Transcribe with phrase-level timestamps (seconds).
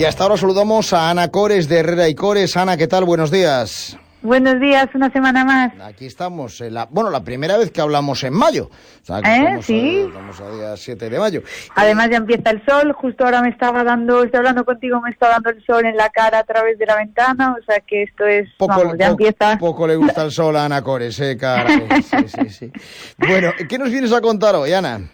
[0.00, 2.56] Y hasta ahora saludamos a Ana Cores de Herrera y Cores.
[2.56, 3.04] Ana, ¿qué tal?
[3.04, 3.98] Buenos días.
[4.22, 5.72] Buenos días, una semana más.
[5.78, 8.70] Aquí estamos, la, bueno, la primera vez que hablamos en mayo.
[9.10, 9.58] ¿Eh?
[9.60, 10.06] sí.
[10.08, 11.42] estamos a día 7 de mayo.
[11.76, 15.28] Además ya empieza el sol, justo ahora me estaba dando, estoy hablando contigo, me está
[15.28, 18.24] dando el sol en la cara a través de la ventana, o sea que esto
[18.24, 19.58] es, poco, ya empieza.
[19.58, 21.68] Poco le gusta el sol a Ana Cores, eh, cara.
[22.00, 22.72] Sí, sí, sí.
[23.18, 25.10] Bueno, ¿qué nos vienes a contar hoy, Ana?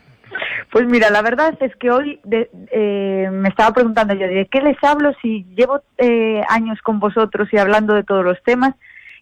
[0.70, 4.76] Pues mira, la verdad es que hoy eh, me estaba preguntando yo, ¿de qué les
[4.82, 8.74] hablo si llevo eh, años con vosotros y hablando de todos los temas?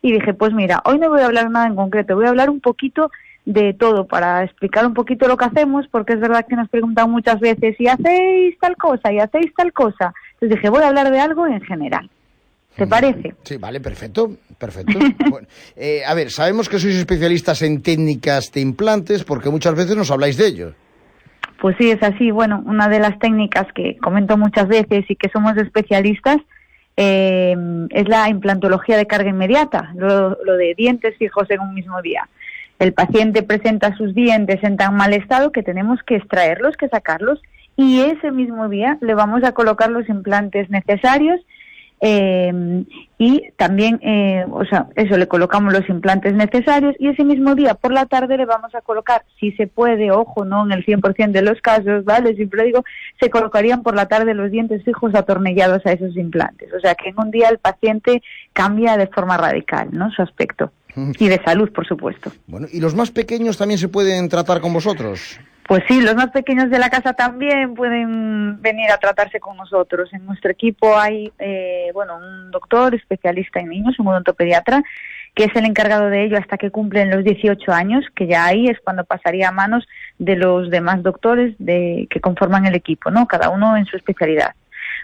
[0.04, 2.50] y dije, pues mira, hoy no voy a hablar nada en concreto, voy a hablar
[2.50, 3.10] un poquito
[3.46, 7.10] de todo para explicar un poquito lo que hacemos, porque es verdad que nos preguntan
[7.10, 9.10] muchas veces, ¿y hacéis tal cosa?
[9.10, 10.12] ¿y hacéis tal cosa?
[10.34, 12.10] Entonces dije, voy a hablar de algo en general.
[12.76, 13.34] ¿Te parece?
[13.44, 14.98] Sí, vale, perfecto, perfecto.
[15.76, 20.10] Eh, a ver, sabemos que sois especialistas en técnicas de implantes porque muchas veces nos
[20.10, 20.74] habláis de ello.
[21.60, 22.30] Pues sí, es así.
[22.30, 26.38] Bueno, una de las técnicas que comento muchas veces y que somos especialistas
[26.96, 27.56] eh,
[27.90, 32.28] es la implantología de carga inmediata, lo, de dientes fijos en un mismo día.
[32.78, 37.40] El paciente presenta sus dientes en tan mal estado que tenemos que extraerlos, que sacarlos
[37.76, 41.40] y ese mismo día le vamos a colocar los implantes necesarios
[42.06, 42.84] eh,
[43.16, 47.72] y también, eh, o sea, eso, le colocamos los implantes necesarios y ese mismo día
[47.72, 51.30] por la tarde le vamos a colocar, si se puede, ojo, no en el 100%
[51.32, 52.34] de los casos, ¿vale?
[52.34, 52.84] Siempre digo,
[53.18, 56.68] se colocarían por la tarde los dientes fijos atornillados a esos implantes.
[56.74, 60.10] O sea, que en un día el paciente cambia de forma radical, ¿no?
[60.10, 60.72] Su aspecto.
[61.18, 62.30] Y de salud, por supuesto.
[62.46, 65.40] Bueno, ¿y los más pequeños también se pueden tratar con vosotros?
[65.66, 70.12] Pues sí, los más pequeños de la casa también pueden venir a tratarse con nosotros.
[70.12, 74.82] En nuestro equipo hay, eh, bueno, un doctor especialista en niños, un odontopediatra,
[75.34, 78.66] que es el encargado de ello hasta que cumplen los 18 años, que ya ahí
[78.66, 83.26] es cuando pasaría a manos de los demás doctores de, que conforman el equipo, ¿no?
[83.26, 84.54] Cada uno en su especialidad.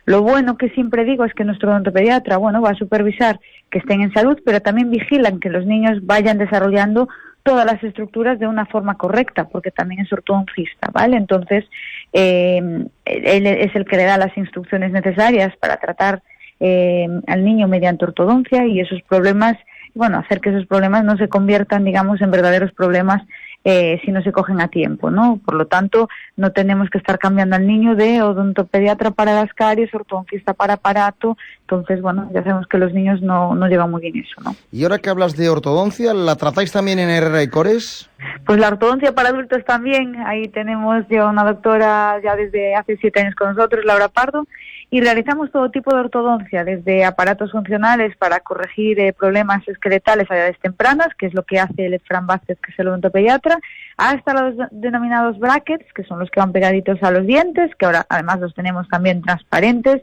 [0.04, 4.02] Lo bueno que siempre digo es que nuestro odontopediatra, bueno, va a supervisar que estén
[4.02, 7.08] en salud, pero también vigilan que los niños vayan desarrollando
[7.42, 11.16] todas las estructuras de una forma correcta, porque también es ortodoncista, ¿vale?
[11.16, 11.64] Entonces,
[12.12, 12.60] eh,
[13.04, 16.22] él es el que le da las instrucciones necesarias para tratar
[16.60, 19.56] eh, al niño mediante ortodoncia y esos problemas,
[19.94, 23.22] bueno, hacer que esos problemas no se conviertan, digamos, en verdaderos problemas
[23.64, 25.38] eh, si no se cogen a tiempo, ¿no?
[25.44, 29.92] Por lo tanto, no tenemos que estar cambiando al niño de odontopediatra para las caries,
[29.94, 31.36] ortodoncista para aparato.
[31.62, 34.56] Entonces, bueno, ya sabemos que los niños no, no llevan muy bien eso, ¿no?
[34.72, 38.08] Y ahora que hablas de ortodoncia, ¿la tratáis también en Herrera y Cores?
[38.46, 40.16] Pues la ortodoncia para adultos también.
[40.26, 44.46] Ahí tenemos ya una doctora ya desde hace siete años con nosotros, Laura Pardo,
[44.90, 50.36] y realizamos todo tipo de ortodoncia, desde aparatos funcionales para corregir eh, problemas esqueletales a
[50.36, 53.58] edades tempranas, que es lo que hace el Fran que es el odontopediatra,
[53.96, 58.04] hasta los denominados brackets, que son los que van pegaditos a los dientes, que ahora
[58.08, 60.02] además los tenemos también transparentes,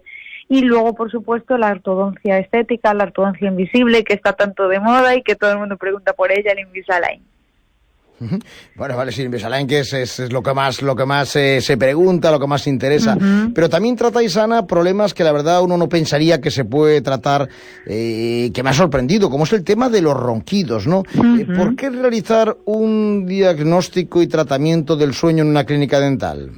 [0.50, 5.16] y luego, por supuesto, la ortodoncia estética, la ortodoncia invisible, que está tanto de moda
[5.16, 7.22] y que todo el mundo pregunta por ella, el Invisalign.
[8.76, 11.78] Bueno, vale, sí, Invisalign que es, es, lo que más, lo que más eh, se
[11.78, 13.18] pregunta, lo que más interesa.
[13.54, 17.48] Pero también tratáis, Ana, problemas que la verdad uno no pensaría que se puede tratar,
[17.86, 21.04] eh, que me ha sorprendido, como es el tema de los ronquidos, ¿no?
[21.40, 26.52] Eh, ¿Por qué realizar un diagnóstico y tratamiento del sueño en una clínica dental?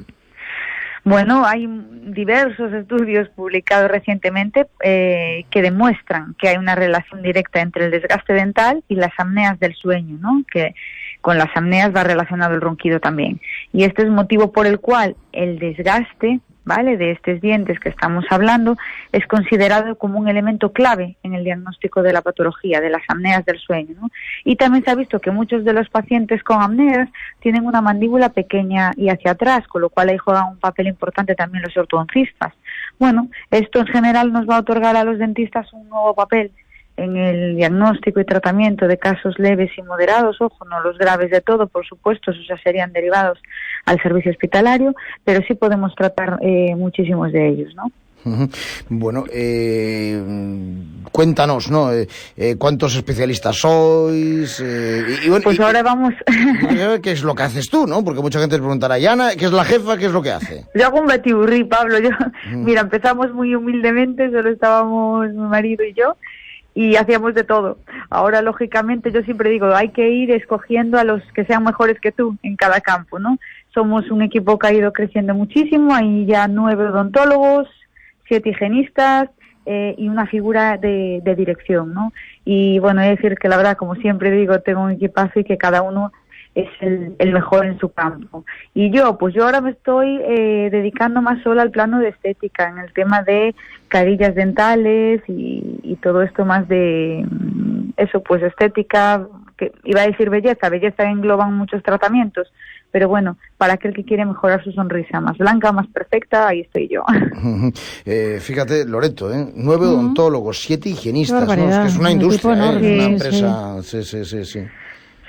[1.03, 1.67] Bueno, hay
[2.07, 8.83] diversos estudios publicados recientemente que demuestran que hay una relación directa entre el desgaste dental
[8.87, 10.43] y las apneas del sueño, ¿no?
[10.51, 10.75] Que
[11.21, 13.39] con las apneas va relacionado el ronquido también.
[13.73, 18.25] Y este es motivo por el cual el desgaste, ¿vale?, de estos dientes que estamos
[18.29, 18.77] hablando
[19.11, 23.43] es considerado como un elemento clave en el diagnóstico de la patología, de las apneas
[23.45, 23.95] del sueño.
[23.99, 24.09] ¿no?
[24.45, 27.09] Y también se ha visto que muchos de los pacientes con apneas
[27.39, 31.35] tienen una mandíbula pequeña y hacia atrás, con lo cual ahí juegan un papel importante
[31.35, 32.53] también los ortodoncistas.
[32.97, 36.51] Bueno, esto en general nos va a otorgar a los dentistas un nuevo papel
[37.03, 41.41] en el diagnóstico y tratamiento de casos leves y moderados, ojo, no los graves de
[41.41, 43.39] todo, por supuesto, esos ya serían derivados
[43.85, 44.93] al servicio hospitalario,
[45.23, 47.91] pero sí podemos tratar eh, muchísimos de ellos, ¿no?
[48.89, 50.21] Bueno, eh,
[51.11, 51.89] cuéntanos, ¿no?
[51.91, 54.59] Eh, ¿Cuántos especialistas sois?
[54.59, 56.13] y, bueno, pues ahora vamos.
[57.01, 58.03] ¿Qué es lo que haces tú, no?
[58.03, 59.97] Porque mucha gente te preguntará, Yana, ¿qué es la jefa?
[59.97, 60.65] ¿Qué es lo que hace?
[60.75, 61.97] Yo hago un batiburrí, Pablo.
[61.99, 62.09] Yo,
[62.51, 66.17] Mira, empezamos muy humildemente, solo estábamos mi marido y yo,
[66.79, 67.77] y hacíamos de todo.
[68.09, 72.13] Ahora, lógicamente, yo siempre digo, hay que ir escogiendo a los que sean mejores que
[72.13, 73.37] tú en cada campo, ¿no?
[73.73, 77.67] Somos un equipo que ha ido creciendo muchísimo, hay ya nueve odontólogos,
[78.29, 79.29] siete higienistas
[79.65, 82.13] eh, y una figura de, dirección, ¿no?
[82.45, 85.57] Y bueno, es decir que la verdad, como siempre digo, tengo un equipazo y que
[85.57, 86.13] cada uno
[86.61, 88.45] es el, el, mejor en su campo.
[88.73, 92.69] Y yo, pues yo ahora me estoy eh, dedicando más solo al plano de estética,
[92.69, 93.55] en el tema de
[93.87, 99.27] carillas dentales y, y todo esto más de mm, eso, pues estética,
[99.57, 102.51] que iba a decir belleza, belleza engloban muchos tratamientos,
[102.91, 106.87] pero bueno, para aquel que quiere mejorar su sonrisa más blanca, más perfecta, ahí estoy
[106.87, 107.03] yo.
[108.05, 109.51] eh, fíjate, Loreto, ¿eh?
[109.55, 109.93] nueve uh -huh.
[109.93, 111.69] odontólogos, siete higienistas, ¿no?
[111.69, 112.79] es que es una industria, ¿eh?
[112.79, 114.45] sí, una empresa, sí, sí, sí.
[114.45, 114.59] sí.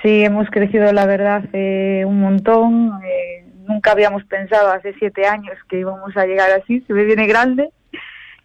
[0.02, 2.92] Sí, hemos crecido, la verdad, eh, un montón.
[3.04, 7.26] Eh, nunca habíamos pensado hace siete años que íbamos a llegar así, se me viene
[7.26, 7.70] grande.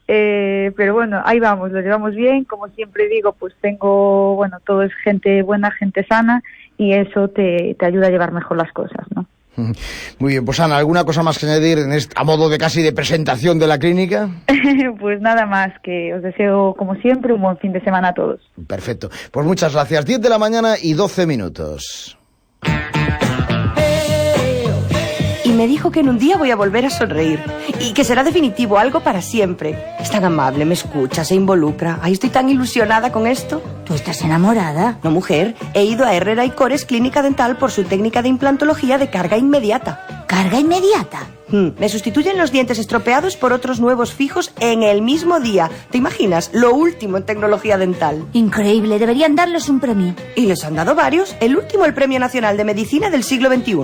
[0.07, 2.43] Eh, pero bueno, ahí vamos, lo llevamos bien.
[2.43, 6.43] Como siempre digo, pues tengo, bueno, todo es gente buena, gente sana
[6.77, 9.25] y eso te, te ayuda a llevar mejor las cosas, ¿no?
[10.19, 12.81] Muy bien, pues Ana, ¿alguna cosa más que añadir en este, a modo de casi
[12.81, 14.29] de presentación de la clínica?
[14.99, 18.41] pues nada más, que os deseo como siempre un buen fin de semana a todos.
[18.67, 20.05] Perfecto, pues muchas gracias.
[20.05, 22.17] 10 de la mañana y 12 minutos.
[25.55, 27.39] Me dijo que en un día voy a volver a sonreír
[27.79, 29.77] y que será definitivo, algo para siempre.
[29.99, 31.99] Es tan amable, me escucha, se involucra.
[32.01, 33.61] Ay, estoy tan ilusionada con esto.
[33.85, 34.99] ¿Tú estás enamorada?
[35.03, 35.55] No, mujer.
[35.73, 39.37] He ido a Herrera y Cores Clínica Dental por su técnica de implantología de carga
[39.37, 40.25] inmediata.
[40.27, 41.27] ¿Carga inmediata?
[41.47, 41.69] Hmm.
[41.77, 45.69] Me sustituyen los dientes estropeados por otros nuevos fijos en el mismo día.
[45.91, 46.49] ¿Te imaginas?
[46.53, 48.25] Lo último en tecnología dental.
[48.33, 50.15] Increíble, deberían darles un premio.
[50.35, 51.35] Y les han dado varios.
[51.39, 53.77] El último, el Premio Nacional de Medicina del siglo XXI.